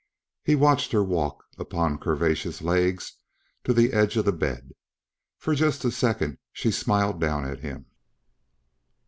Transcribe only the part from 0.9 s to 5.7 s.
her walk, upon curvaceous legs, to the edge of the bed. For